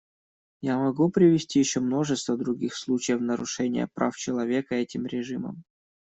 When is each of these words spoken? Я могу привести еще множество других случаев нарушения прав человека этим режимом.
Я 0.61 0.79
могу 0.79 1.11
привести 1.11 1.59
еще 1.59 1.79
множество 1.79 2.35
других 2.35 2.75
случаев 2.75 3.21
нарушения 3.21 3.87
прав 3.93 4.17
человека 4.17 4.73
этим 4.73 5.05
режимом. 5.05 5.63